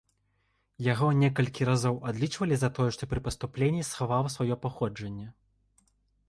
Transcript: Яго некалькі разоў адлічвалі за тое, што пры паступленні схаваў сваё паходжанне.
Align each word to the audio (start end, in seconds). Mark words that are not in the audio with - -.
Яго 0.93 1.09
некалькі 1.23 1.67
разоў 1.69 1.99
адлічвалі 2.11 2.57
за 2.61 2.69
тое, 2.79 2.87
што 2.97 3.03
пры 3.11 3.19
паступленні 3.27 3.87
схаваў 3.91 4.23
сваё 4.37 4.55
паходжанне. 4.65 5.27